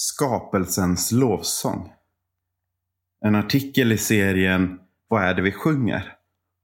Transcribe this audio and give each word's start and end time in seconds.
Skapelsens 0.00 1.12
lovsång. 1.12 1.92
En 3.24 3.34
artikel 3.34 3.92
i 3.92 3.98
serien 3.98 4.80
Vad 5.08 5.22
är 5.22 5.34
det 5.34 5.42
vi 5.42 5.52
sjunger? 5.52 6.16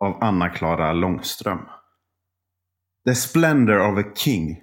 av 0.00 0.24
Anna-Klara 0.24 0.92
Långström. 0.92 1.64
The 3.06 3.14
splendor 3.14 3.78
of 3.78 3.98
a 3.98 4.12
king, 4.16 4.62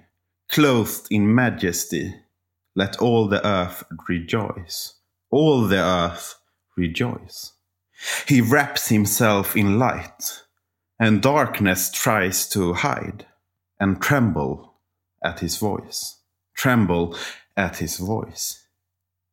clothed 0.52 1.06
in 1.10 1.34
majesty, 1.34 2.12
let 2.74 3.02
all 3.02 3.30
the 3.30 3.40
earth 3.48 3.82
rejoice. 4.08 4.94
All 5.30 5.68
the 5.68 5.80
earth 5.80 6.34
rejoice. 6.76 7.52
He 8.26 8.42
wraps 8.42 8.88
himself 8.88 9.56
in 9.56 9.78
light, 9.78 10.44
and 10.98 11.22
darkness 11.22 11.90
tries 11.90 12.48
to 12.48 12.72
hide, 12.74 13.24
and 13.80 14.02
tremble 14.02 14.74
at 15.24 15.40
his 15.40 15.56
voice. 15.58 16.16
Tremble 16.56 17.16
at 17.58 17.78
his 17.78 17.98
voice. 17.98 18.66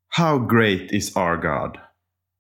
How 0.10 0.39
great 0.39 0.92
is 0.92 1.16
our 1.16 1.38
God! 1.38 1.79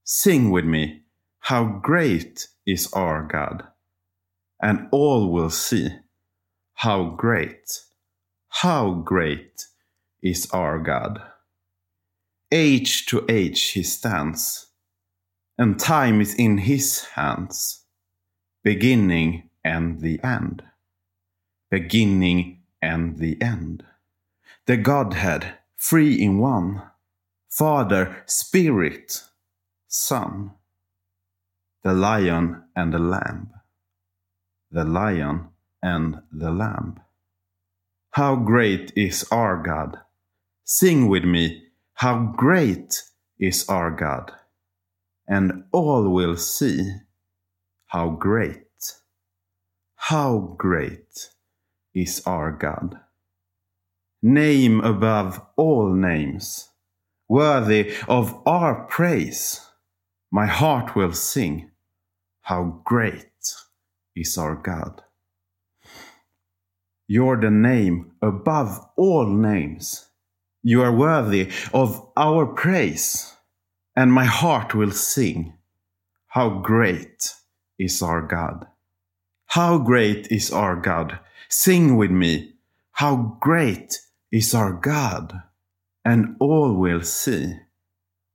Sing 0.03 0.49
with 0.49 0.65
me, 0.65 1.03
how 1.39 1.79
great 1.81 2.47
is 2.65 2.91
our 2.93 3.21
God! 3.23 3.63
And 4.61 4.87
all 4.91 5.31
will 5.31 5.51
see 5.51 5.89
how 6.73 7.03
great, 7.11 7.83
how 8.49 8.91
great 9.05 9.67
is 10.21 10.49
our 10.51 10.79
God. 10.79 11.21
Age 12.51 13.05
to 13.07 13.25
age 13.29 13.71
he 13.71 13.83
stands, 13.83 14.67
and 15.57 15.79
time 15.79 16.19
is 16.19 16.33
in 16.33 16.57
his 16.59 17.05
hands, 17.15 17.85
beginning 18.63 19.49
and 19.63 20.01
the 20.01 20.19
end. 20.23 20.63
Beginning 21.69 22.63
and 22.81 23.17
the 23.17 23.41
end. 23.41 23.83
The 24.65 24.77
Godhead, 24.77 25.57
three 25.79 26.21
in 26.21 26.39
one. 26.39 26.81
Father, 27.49 28.23
Spirit, 28.25 29.23
Son. 29.87 30.51
The 31.83 31.93
lion 31.93 32.63
and 32.75 32.93
the 32.93 32.99
lamb. 32.99 33.51
The 34.71 34.83
lion 34.83 35.49
and 35.81 36.21
the 36.31 36.51
lamb. 36.51 36.99
How 38.11 38.35
great 38.35 38.91
is 38.95 39.25
our 39.31 39.61
God! 39.61 39.99
Sing 40.63 41.07
with 41.09 41.25
me, 41.25 41.63
how 41.93 42.33
great 42.35 43.03
is 43.37 43.67
our 43.69 43.91
God! 43.91 44.31
And 45.27 45.65
all 45.71 46.09
will 46.09 46.37
see 46.37 46.91
how 47.87 48.09
great, 48.09 48.93
how 49.95 50.55
great 50.57 51.29
is 51.93 52.21
our 52.25 52.51
God. 52.51 52.99
Name 54.27 54.81
above 54.81 55.39
all 55.55 55.93
names, 55.93 56.69
worthy 57.29 57.93
of 58.07 58.35
our 58.47 58.85
praise. 58.85 59.61
My 60.31 60.47
heart 60.47 60.95
will 60.95 61.13
sing, 61.13 61.69
how 62.41 62.81
great 62.83 63.29
is 64.15 64.35
our 64.35 64.55
God. 64.55 65.03
You're 67.07 67.39
the 67.39 67.51
name 67.51 68.13
above 68.19 68.83
all 68.97 69.27
names. 69.27 70.09
You 70.63 70.81
are 70.81 70.91
worthy 70.91 71.51
of 71.71 72.09
our 72.17 72.47
praise, 72.47 73.31
and 73.95 74.11
my 74.11 74.25
heart 74.25 74.73
will 74.73 74.89
sing, 74.89 75.53
How 76.29 76.49
great 76.49 77.31
is 77.77 78.01
our 78.01 78.23
God! 78.23 78.65
How 79.45 79.77
great 79.77 80.31
is 80.31 80.51
our 80.51 80.75
God! 80.75 81.19
Sing 81.47 81.95
with 81.95 82.09
me, 82.09 82.53
How 82.93 83.37
great 83.39 83.99
is 84.35 84.53
our 84.53 84.73
God! 84.73 85.43
And 86.03 86.35
all 86.39 86.75
will 86.75 87.01
see, 87.01 87.53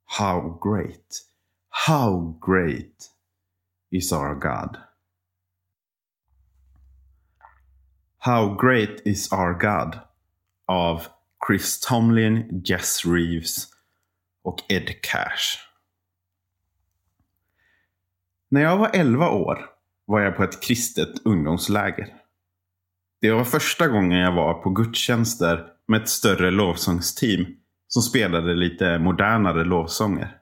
How 0.05 0.57
great, 0.59 1.21
how 1.69 2.37
great 2.39 3.09
is 3.91 4.11
our 4.11 4.35
God! 4.35 4.77
How 8.23 8.55
Great 8.55 9.01
Is 9.05 9.31
Our 9.31 9.53
God 9.53 9.99
av 10.67 11.07
Chris 11.47 11.79
Tomlin, 11.79 12.61
Jess 12.65 13.05
Reeves 13.05 13.67
och 14.43 14.59
Ed 14.69 15.01
Cash. 15.01 15.57
När 18.49 18.61
jag 18.61 18.77
var 18.77 18.91
11 18.93 19.29
år 19.29 19.65
var 20.05 20.21
jag 20.21 20.35
på 20.35 20.43
ett 20.43 20.63
kristet 20.63 21.25
ungdomsläger. 21.25 22.13
Det 23.21 23.31
var 23.31 23.43
första 23.43 23.87
gången 23.87 24.19
jag 24.19 24.35
var 24.35 24.53
på 24.53 24.69
gudstjänster 24.69 25.70
med 25.87 26.01
ett 26.01 26.09
större 26.09 26.51
lovsångsteam 26.51 27.45
som 27.87 28.01
spelade 28.01 28.55
lite 28.55 28.99
modernare 28.99 29.63
lovsånger. 29.63 30.37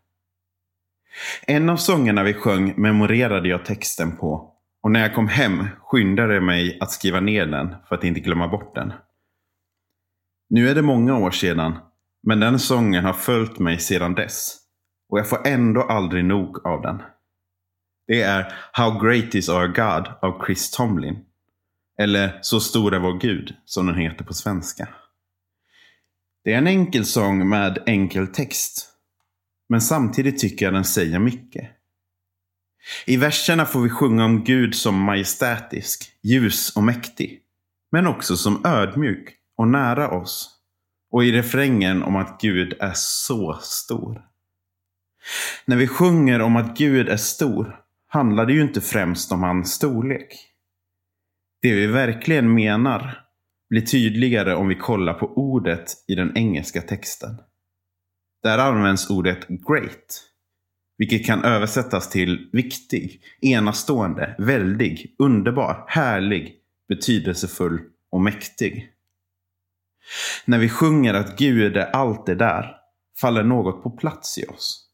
En 1.47 1.69
av 1.69 1.77
sångerna 1.77 2.23
vi 2.23 2.33
sjöng 2.33 2.81
memorerade 2.81 3.49
jag 3.49 3.65
texten 3.65 4.17
på 4.17 4.53
och 4.81 4.91
när 4.91 4.99
jag 4.99 5.15
kom 5.15 5.27
hem 5.27 5.67
skyndade 5.81 6.33
jag 6.33 6.43
mig 6.43 6.77
att 6.81 6.91
skriva 6.91 7.19
ner 7.19 7.45
den 7.45 7.75
för 7.87 7.95
att 7.95 8.03
inte 8.03 8.19
glömma 8.19 8.47
bort 8.47 8.75
den. 8.75 8.93
Nu 10.49 10.69
är 10.69 10.75
det 10.75 10.81
många 10.81 11.17
år 11.17 11.31
sedan, 11.31 11.77
men 12.23 12.39
den 12.39 12.59
sången 12.59 13.05
har 13.05 13.13
följt 13.13 13.59
mig 13.59 13.79
sedan 13.79 14.15
dess. 14.15 14.57
Och 15.09 15.19
jag 15.19 15.29
får 15.29 15.47
ändå 15.47 15.81
aldrig 15.81 16.25
nog 16.25 16.67
av 16.67 16.81
den. 16.81 17.01
Det 18.07 18.21
är 18.21 18.53
How 18.73 18.99
Great 18.99 19.35
Is 19.35 19.49
Our 19.49 19.67
God 19.67 20.07
av 20.21 20.45
Chris 20.45 20.71
Tomlin. 20.71 21.25
Eller 21.99 22.39
Så 22.41 22.59
stor 22.59 22.93
är 22.93 22.99
vår 22.99 23.19
Gud, 23.19 23.55
som 23.65 23.85
den 23.85 23.95
heter 23.95 24.25
på 24.25 24.33
svenska. 24.33 24.87
Det 26.49 26.53
är 26.53 26.57
en 26.57 26.67
enkel 26.67 27.05
sång 27.05 27.49
med 27.49 27.83
enkel 27.85 28.27
text. 28.27 28.89
Men 29.69 29.81
samtidigt 29.81 30.39
tycker 30.39 30.65
jag 30.65 30.73
den 30.73 30.85
säger 30.85 31.19
mycket. 31.19 31.69
I 33.05 33.17
verserna 33.17 33.65
får 33.65 33.81
vi 33.81 33.89
sjunga 33.89 34.25
om 34.25 34.43
Gud 34.43 34.75
som 34.75 35.01
majestätisk, 35.01 36.11
ljus 36.21 36.75
och 36.75 36.83
mäktig. 36.83 37.39
Men 37.91 38.07
också 38.07 38.37
som 38.37 38.65
ödmjuk 38.65 39.35
och 39.57 39.67
nära 39.67 40.09
oss. 40.09 40.49
Och 41.11 41.23
i 41.23 41.31
refrängen 41.31 42.03
om 42.03 42.15
att 42.15 42.41
Gud 42.41 42.73
är 42.79 42.93
så 42.95 43.59
stor. 43.61 44.21
När 45.65 45.77
vi 45.77 45.87
sjunger 45.87 46.41
om 46.41 46.55
att 46.55 46.77
Gud 46.77 47.09
är 47.09 47.17
stor 47.17 47.79
handlar 48.07 48.45
det 48.45 48.53
ju 48.53 48.61
inte 48.61 48.81
främst 48.81 49.31
om 49.31 49.43
hans 49.43 49.73
storlek. 49.73 50.33
Det 51.61 51.73
vi 51.73 51.87
verkligen 51.87 52.53
menar 52.53 53.28
blir 53.69 53.81
tydligare 53.81 54.55
om 54.55 54.67
vi 54.67 54.75
kollar 54.75 55.13
på 55.13 55.25
ordet 55.25 55.93
i 56.07 56.15
den 56.15 56.37
engelska 56.37 56.81
texten. 56.81 57.37
Där 58.43 58.57
används 58.57 59.09
ordet 59.09 59.47
great 59.47 60.29
vilket 60.99 61.25
kan 61.25 61.43
översättas 61.43 62.09
till 62.09 62.49
viktig, 62.51 63.21
enastående, 63.41 64.35
väldig, 64.37 65.15
underbar, 65.19 65.85
härlig, 65.87 66.55
betydelsefull 66.87 67.79
och 68.11 68.21
mäktig. 68.21 68.89
När 70.45 70.59
vi 70.59 70.69
sjunger 70.69 71.13
att 71.13 71.37
Gud 71.37 71.77
är 71.77 71.85
allt 71.85 72.25
det 72.25 72.35
där 72.35 72.75
faller 73.21 73.43
något 73.43 73.83
på 73.83 73.89
plats 73.89 74.37
i 74.37 74.45
oss. 74.45 74.85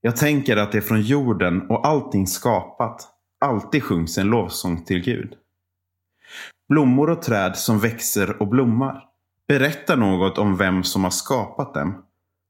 Jag 0.00 0.16
tänker 0.16 0.56
att 0.56 0.72
det 0.72 0.82
från 0.82 1.02
jorden 1.02 1.70
och 1.70 1.86
allting 1.86 2.26
skapat 2.26 3.08
alltid 3.40 3.82
sjungs 3.82 4.18
en 4.18 4.26
lovsång 4.26 4.84
till 4.84 5.02
Gud. 5.02 5.34
Blommor 6.70 7.10
och 7.10 7.22
träd 7.22 7.56
som 7.56 7.78
växer 7.78 8.42
och 8.42 8.48
blommar 8.48 9.04
berättar 9.48 9.96
något 9.96 10.38
om 10.38 10.56
vem 10.56 10.84
som 10.84 11.04
har 11.04 11.10
skapat 11.10 11.74
dem 11.74 12.04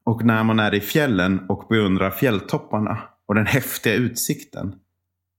och 0.05 0.25
när 0.25 0.45
man 0.45 0.61
är 0.61 0.75
i 0.75 0.81
fjällen 0.81 1.47
och 1.49 1.67
beundrar 1.69 2.11
fjälltopparna 2.11 2.99
och 3.27 3.35
den 3.35 3.47
häftiga 3.47 3.95
utsikten 3.95 4.75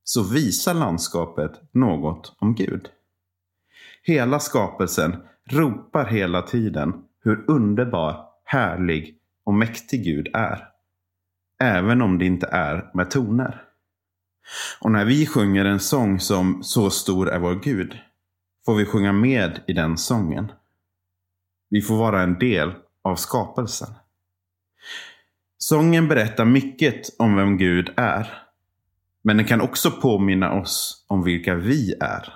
så 0.03 0.23
visar 0.23 0.73
landskapet 0.73 1.51
något 1.71 2.35
om 2.39 2.55
Gud. 2.55 2.89
Hela 4.03 4.39
skapelsen 4.39 5.15
ropar 5.49 6.05
hela 6.05 6.41
tiden 6.41 6.93
hur 7.23 7.45
underbar, 7.47 8.25
härlig 8.45 9.15
och 9.45 9.53
mäktig 9.53 10.03
Gud 10.03 10.29
är. 10.33 10.67
Även 11.59 12.01
om 12.01 12.17
det 12.17 12.25
inte 12.25 12.47
är 12.47 12.91
med 12.93 13.11
toner. 13.11 13.61
Och 14.79 14.91
när 14.91 15.05
vi 15.05 15.25
sjunger 15.25 15.65
en 15.65 15.79
sång 15.79 16.19
som 16.19 16.63
Så 16.63 16.89
stor 16.89 17.29
är 17.29 17.39
vår 17.39 17.55
Gud 17.55 17.97
får 18.65 18.75
vi 18.75 18.85
sjunga 18.85 19.13
med 19.13 19.63
i 19.67 19.73
den 19.73 19.97
sången. 19.97 20.51
Vi 21.69 21.81
får 21.81 21.97
vara 21.97 22.21
en 22.21 22.39
del 22.39 22.73
av 23.03 23.15
skapelsen. 23.15 23.93
Sången 25.57 26.07
berättar 26.07 26.45
mycket 26.45 27.19
om 27.19 27.35
vem 27.35 27.57
Gud 27.57 27.93
är. 27.97 28.43
Men 29.21 29.37
den 29.37 29.45
kan 29.45 29.61
också 29.61 29.91
påminna 29.91 30.53
oss 30.53 31.05
om 31.07 31.23
vilka 31.23 31.55
vi 31.55 31.93
är. 31.99 32.33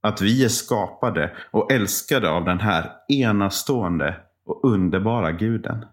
Att 0.00 0.20
vi 0.20 0.44
är 0.44 0.48
skapade 0.48 1.36
och 1.50 1.72
älskade 1.72 2.30
av 2.30 2.44
den 2.44 2.60
här 2.60 2.92
enastående 3.08 4.20
och 4.44 4.64
underbara 4.64 5.32
guden. 5.32 5.84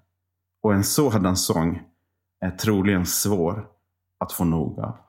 Och 0.62 0.74
en 0.74 0.83
sådan 0.83 1.38
sång 1.38 1.81
är 2.39 2.51
troligen 2.51 3.06
svår 3.06 3.68
att 4.19 4.31
få 4.31 4.44
nog 4.44 4.80
av. 4.80 5.05